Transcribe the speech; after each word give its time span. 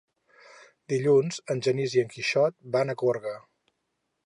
Dilluns 0.93 1.37
en 1.55 1.61
Genís 1.67 1.95
i 1.99 2.03
en 2.05 2.09
Quixot 2.15 2.57
van 2.77 2.95
a 2.95 2.99
Gorga. 3.05 3.37